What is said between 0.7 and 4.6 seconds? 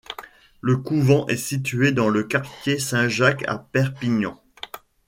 couvent est situé dans le quartier Saint-Jacques à Perpignan.